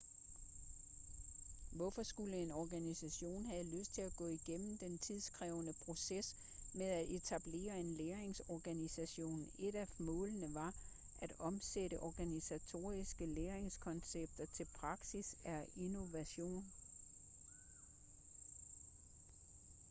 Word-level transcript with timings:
hvorfor 1.71 2.03
skulle 2.03 2.37
en 2.37 2.51
organisation 2.51 3.45
have 3.45 3.63
lyst 3.77 3.93
til 3.93 4.01
at 4.01 4.15
gå 4.15 4.27
igennem 4.27 4.77
den 4.77 4.97
tidskrævende 4.97 5.73
proces 5.85 6.35
med 6.73 6.85
at 6.85 7.09
etablere 7.11 7.79
en 7.79 7.91
læringsorganisation 7.91 9.47
et 9.59 9.75
af 9.75 9.87
målene 9.99 10.53
ved 10.55 10.71
at 11.21 11.33
omsætte 11.39 11.99
organisatoriske 11.99 13.25
læringskoncepter 13.25 14.45
til 14.45 14.65
praksis 14.79 15.35
er 15.43 15.63
innovation 15.75 16.65